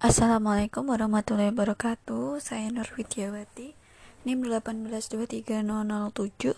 [0.00, 2.40] Assalamualaikum warahmatullahi wabarakatuh.
[2.40, 3.76] Saya Nur Widyawati,
[4.24, 6.56] NIM 1823007.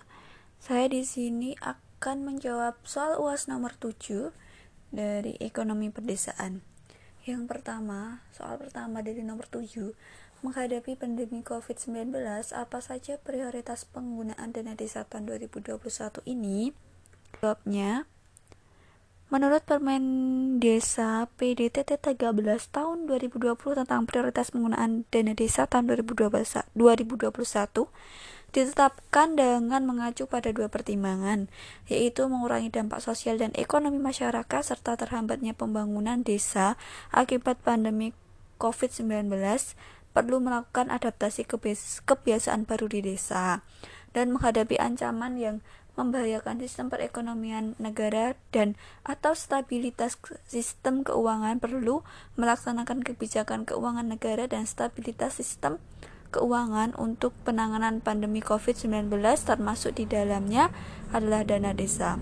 [0.63, 4.31] Saya di sini akan menjawab soal UAS nomor 7
[4.95, 6.63] dari Ekonomi Perdesaan.
[7.27, 9.91] Yang pertama, soal pertama dari nomor 7,
[10.47, 12.15] menghadapi pandemi COVID-19,
[12.55, 15.83] apa saja prioritas penggunaan dana desa tahun 2021
[16.31, 16.71] ini?
[17.43, 18.07] Jawabnya,
[19.33, 20.05] Menurut Permen
[20.61, 22.21] Desa PDTT 13
[22.69, 27.33] tahun 2020 tentang prioritas penggunaan dana desa tahun 2021,
[28.53, 31.49] ditetapkan dengan mengacu pada dua pertimbangan,
[31.89, 36.77] yaitu mengurangi dampak sosial dan ekonomi masyarakat serta terhambatnya pembangunan desa
[37.09, 38.13] akibat pandemi
[38.61, 39.33] COVID-19
[40.13, 41.49] perlu melakukan adaptasi
[42.05, 43.65] kebiasaan baru di desa
[44.13, 45.57] dan menghadapi ancaman yang
[45.93, 50.17] membahayakan sistem perekonomian negara dan atau stabilitas
[50.49, 52.01] sistem keuangan perlu
[52.41, 55.77] melaksanakan kebijakan keuangan negara dan stabilitas sistem
[56.33, 59.13] keuangan untuk penanganan pandemi COVID-19
[59.45, 60.73] termasuk di dalamnya
[61.13, 62.17] adalah dana desa.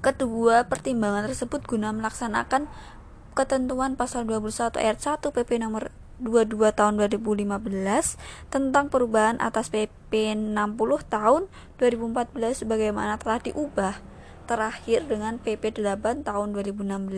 [0.00, 2.72] Kedua, pertimbangan tersebut guna melaksanakan
[3.36, 7.50] ketentuan pasal 21 ayat 1 PP nomor 22 tahun 2015
[8.52, 10.54] tentang perubahan atas PP 60
[11.08, 11.48] tahun
[11.80, 13.94] 2014 sebagaimana telah diubah
[14.44, 17.14] terakhir dengan PP 8 tahun 2016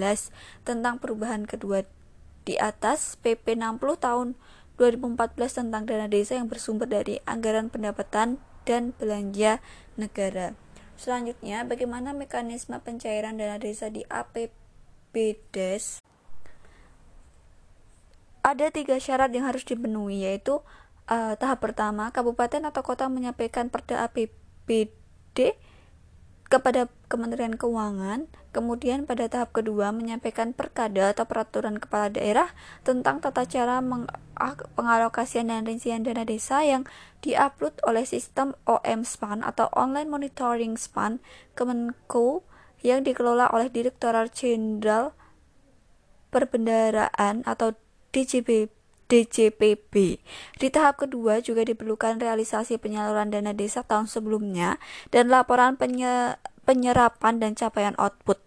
[0.68, 1.82] tentang perubahan kedua
[2.44, 4.28] di atas PP 60 tahun
[4.76, 9.62] 2014 tentang dana desa yang bersumber dari anggaran pendapatan dan belanja
[9.98, 10.58] negara.
[10.98, 15.98] Selanjutnya, bagaimana mekanisme pencairan dana desa di APBDes?
[18.42, 20.60] Ada tiga syarat yang harus dipenuhi yaitu
[21.06, 25.58] uh, tahap pertama kabupaten atau kota menyampaikan perda APBD
[26.52, 32.52] kepada Kementerian Keuangan, kemudian pada tahap kedua menyampaikan perkada atau peraturan kepala daerah
[32.84, 33.80] tentang tata cara
[34.76, 36.84] pengalokasian dan rincian dana desa yang
[37.24, 41.24] diupload oleh sistem OM SPAN atau Online Monitoring SPAN
[41.56, 42.44] Kemenko
[42.84, 45.16] yang dikelola oleh Direktorat Jenderal
[46.28, 47.72] Perbendaraan atau
[48.12, 48.68] DJP,
[49.08, 50.20] DJPB.
[50.56, 54.80] Di tahap kedua juga diperlukan realisasi penyaluran dana desa tahun sebelumnya
[55.12, 58.38] dan laporan penye, penyerapan dan capaian output.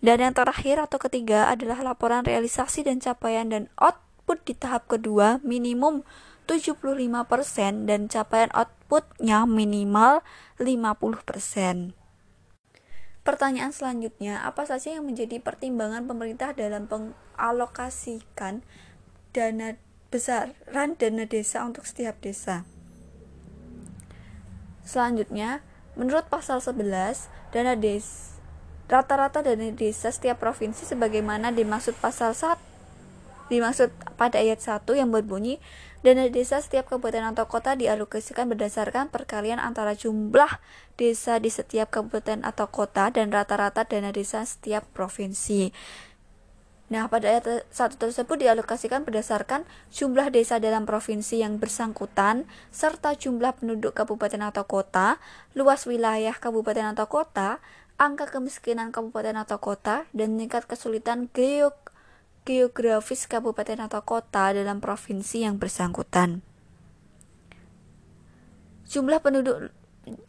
[0.00, 5.38] Dan yang terakhir atau ketiga adalah laporan realisasi dan capaian dan output di tahap kedua
[5.44, 6.02] minimum
[6.50, 10.24] 75% dan capaian outputnya minimal
[10.58, 11.94] 50%.
[13.20, 18.66] Pertanyaan selanjutnya, apa saja yang menjadi pertimbangan pemerintah dalam pengalokasikan
[19.30, 19.78] dana
[20.10, 22.66] besaran dana desa untuk setiap desa.
[24.82, 25.62] Selanjutnya,
[25.94, 28.30] menurut pasal 11, dana desa
[28.90, 32.58] rata-rata dana desa setiap provinsi sebagaimana dimaksud pasal 1
[33.46, 35.62] dimaksud pada ayat 1 yang berbunyi
[36.02, 40.58] dana desa setiap kabupaten atau kota dialokasikan berdasarkan perkalian antara jumlah
[40.98, 45.70] desa di setiap kabupaten atau kota dan rata-rata dana desa setiap provinsi.
[46.90, 49.62] Nah, pada ayat 1 tersebut dialokasikan berdasarkan
[49.94, 55.22] jumlah desa dalam provinsi yang bersangkutan, serta jumlah penduduk kabupaten atau kota,
[55.54, 57.62] luas wilayah kabupaten atau kota,
[57.94, 61.78] angka kemiskinan kabupaten atau kota, dan tingkat kesulitan geog
[62.42, 66.42] geografis kabupaten atau kota dalam provinsi yang bersangkutan.
[68.90, 69.70] Jumlah penduduk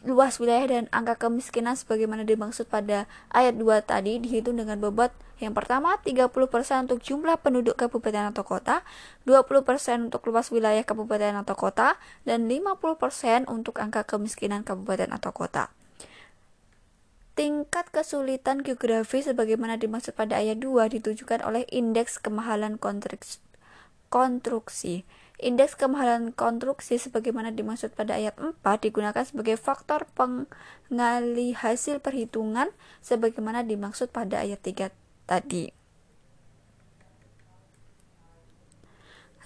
[0.03, 5.57] luas wilayah dan angka kemiskinan sebagaimana dimaksud pada ayat 2 tadi dihitung dengan bobot yang
[5.57, 6.29] pertama 30%
[6.85, 8.85] untuk jumlah penduduk kabupaten atau kota,
[9.25, 11.97] 20% untuk luas wilayah kabupaten atau kota,
[12.29, 15.73] dan 50% untuk angka kemiskinan kabupaten atau kota.
[17.33, 22.77] Tingkat kesulitan geografi sebagaimana dimaksud pada ayat 2 ditujukan oleh indeks kemahalan
[24.13, 25.01] konstruksi.
[25.41, 32.69] Indeks kemahalan konstruksi sebagaimana dimaksud pada ayat 4 digunakan sebagai faktor pengali hasil perhitungan
[33.01, 34.93] sebagaimana dimaksud pada ayat 3
[35.25, 35.73] tadi.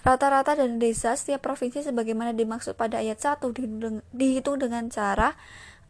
[0.04, 3.56] Rata-rata dana desa setiap provinsi sebagaimana dimaksud pada ayat 1
[4.12, 5.32] dihitung dengan cara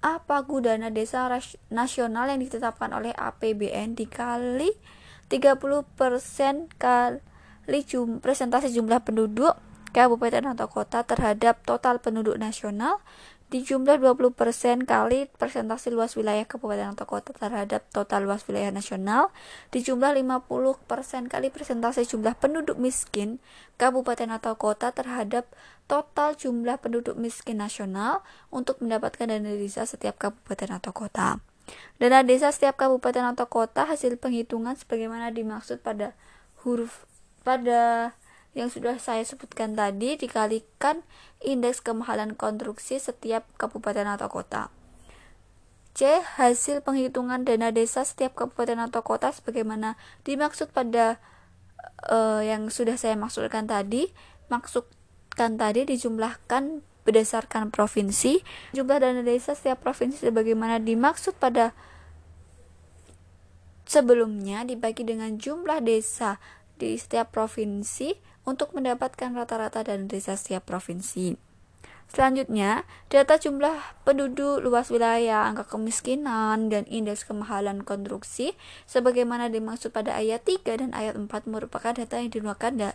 [0.06, 1.26] apa dana desa
[1.74, 4.70] nasional yang ditetapkan oleh APBN dikali
[5.26, 7.18] 30% kali
[8.22, 9.58] presentasi jumlah penduduk
[9.94, 13.02] kabupaten atau kota terhadap total penduduk nasional
[13.46, 14.34] di jumlah 20%
[14.90, 19.30] kali presentasi luas wilayah kabupaten atau kota terhadap total luas wilayah nasional
[19.70, 23.38] di jumlah 50% kali presentasi jumlah penduduk miskin
[23.78, 25.46] kabupaten atau kota terhadap
[25.86, 31.38] total jumlah penduduk miskin nasional untuk mendapatkan dana desa setiap kabupaten atau kota.
[32.02, 36.18] Dana desa setiap kabupaten atau kota hasil penghitungan sebagaimana dimaksud pada
[36.66, 37.06] huruf
[37.46, 38.10] pada
[38.56, 41.04] yang sudah saya sebutkan tadi dikalikan
[41.44, 44.72] indeks kemahalan konstruksi setiap kabupaten atau kota.
[45.92, 46.24] C.
[46.40, 51.20] Hasil penghitungan dana desa setiap kabupaten atau kota sebagaimana dimaksud pada
[52.08, 54.08] uh, yang sudah saya maksudkan tadi.
[54.48, 58.40] Maksudkan tadi dijumlahkan berdasarkan provinsi.
[58.72, 61.76] Jumlah dana desa setiap provinsi sebagaimana dimaksud pada
[63.84, 66.40] sebelumnya dibagi dengan jumlah desa
[66.76, 71.36] di setiap provinsi untuk mendapatkan rata-rata dana desa setiap provinsi.
[72.06, 78.54] Selanjutnya, data jumlah penduduk, luas wilayah, angka kemiskinan, dan indeks kemahalan konstruksi
[78.86, 82.94] sebagaimana dimaksud pada ayat 3 dan ayat 4 merupakan data yang digunakan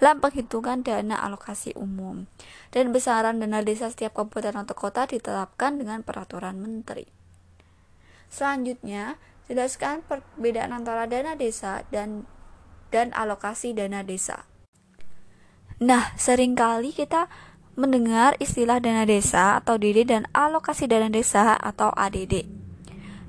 [0.00, 2.24] dalam penghitungan dana alokasi umum.
[2.72, 7.04] Dan besaran dana desa setiap kabupaten atau kota ditetapkan dengan peraturan menteri.
[8.32, 9.20] Selanjutnya,
[9.52, 12.24] jelaskan perbedaan antara dana desa dan
[12.88, 14.49] dan alokasi dana desa.
[15.80, 17.32] Nah, sering kali kita
[17.72, 22.44] mendengar istilah dana desa atau DD dan alokasi dana desa atau ADD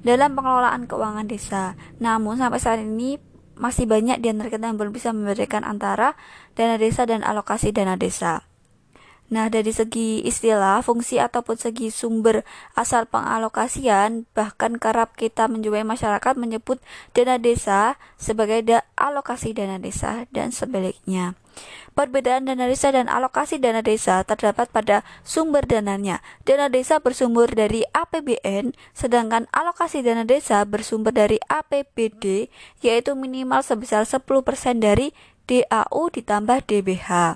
[0.03, 1.79] dalam pengelolaan keuangan desa.
[2.03, 3.15] Namun sampai saat ini
[3.55, 6.19] masih banyak di antara kita yang belum bisa membedakan antara
[6.59, 8.43] dana desa dan alokasi dana desa.
[9.31, 12.43] Nah, dari segi istilah, fungsi ataupun segi sumber
[12.75, 16.83] asal pengalokasian, bahkan kerap kita menjumpai masyarakat menyebut
[17.15, 21.39] dana desa sebagai da alokasi dana desa dan sebaliknya.
[21.91, 26.23] Perbedaan dana desa dan alokasi dana desa terdapat pada sumber dananya.
[26.47, 32.47] Dana desa bersumber dari APBN, sedangkan alokasi dana desa bersumber dari APBD,
[32.79, 34.23] yaitu minimal sebesar 10%
[34.79, 35.11] dari
[35.51, 37.35] DAU ditambah DBH.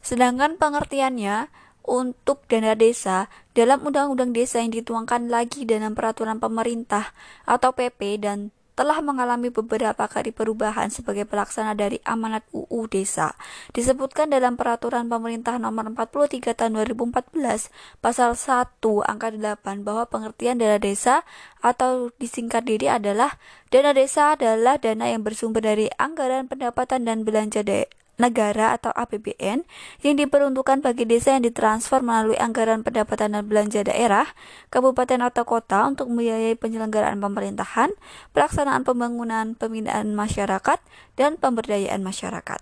[0.00, 1.52] Sedangkan pengertiannya
[1.84, 7.12] untuk dana desa dalam Undang-Undang Desa yang dituangkan lagi dalam peraturan pemerintah
[7.44, 13.36] atau PP dan telah mengalami beberapa kali perubahan sebagai pelaksana dari amanat UU Desa.
[13.76, 17.68] Disebutkan dalam peraturan pemerintah nomor 43 tahun 2014
[18.00, 21.28] pasal 1 angka 8 bahwa pengertian dana desa
[21.60, 23.36] atau disingkat diri adalah
[23.68, 29.64] dana desa adalah dana yang bersumber dari anggaran pendapatan dan belanja daerah negara atau APBN
[30.04, 34.28] yang diperuntukkan bagi desa yang ditransfer melalui anggaran pendapatan dan belanja daerah,
[34.68, 37.96] kabupaten atau kota untuk membiayai penyelenggaraan pemerintahan,
[38.36, 40.78] pelaksanaan pembangunan, pembinaan masyarakat,
[41.16, 42.60] dan pemberdayaan masyarakat.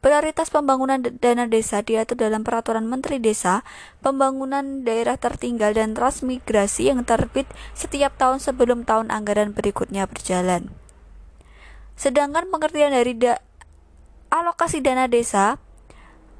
[0.00, 3.68] Prioritas pembangunan dana desa diatur dalam Peraturan Menteri Desa,
[4.00, 7.44] Pembangunan Daerah Tertinggal dan Transmigrasi yang terbit
[7.76, 10.72] setiap tahun sebelum tahun anggaran berikutnya berjalan.
[12.00, 13.44] Sedangkan pengertian dari da
[14.30, 15.58] alokasi dana desa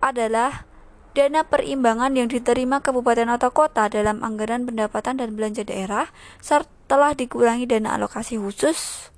[0.00, 0.64] adalah
[1.12, 6.08] dana perimbangan yang diterima kabupaten atau kota dalam anggaran pendapatan dan belanja daerah
[6.38, 9.10] setelah dikurangi dana alokasi khusus.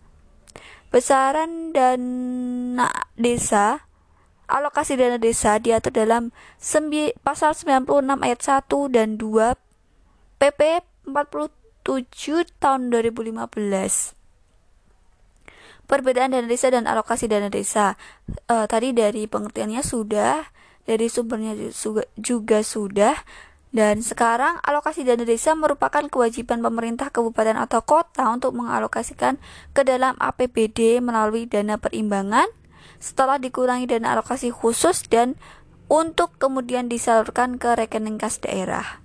[0.89, 3.87] Besaran dana desa
[4.49, 6.33] alokasi dana desa diatur dalam
[7.25, 7.89] pasal 96
[8.21, 9.57] ayat 1 dan 2
[10.37, 10.61] PP
[11.09, 14.22] 47 tahun 2015
[15.91, 18.01] perbedaan dana desa dan alokasi dana desa.
[18.47, 20.49] E, tadi dari pengertiannya sudah,
[20.87, 21.55] dari sumbernya
[22.19, 23.17] juga sudah.
[23.73, 29.41] Dan sekarang alokasi dana desa merupakan kewajiban pemerintah kabupaten atau kota untuk mengalokasikan
[29.73, 32.47] ke dalam APBD melalui dana perimbangan
[33.03, 35.35] setelah dikurangi dana alokasi khusus dan
[35.91, 39.02] untuk kemudian disalurkan ke rekening kas daerah.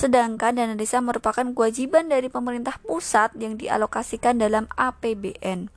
[0.00, 5.68] Sedangkan dana desa merupakan kewajiban dari pemerintah pusat yang dialokasikan dalam APBN.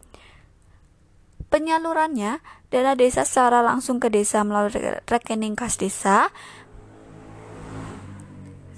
[1.52, 2.40] Penyalurannya,
[2.72, 4.80] dana desa secara langsung ke desa melalui
[5.12, 6.32] rekening kas desa.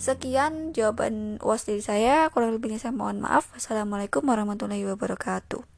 [0.02, 3.54] Sekian jawaban UAS dari saya, kurang lebihnya saya mohon maaf.
[3.54, 5.75] Wassalamualaikum warahmatullahi wabarakatuh.